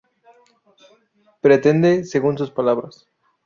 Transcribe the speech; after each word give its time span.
Pretende, 1.41 2.05
según 2.05 2.35
sus 2.35 2.49
palabras, 2.49 3.07